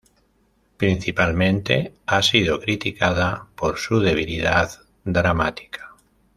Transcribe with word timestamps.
Principalmente 0.77 1.93
ha 2.07 2.23
sido 2.23 2.59
criticada 2.59 3.45
por 3.55 3.77
su 3.77 3.99
debilidad 3.99 4.71
dramática. 5.03 5.91